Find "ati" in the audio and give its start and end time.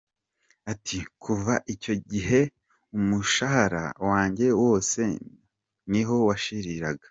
0.71-0.97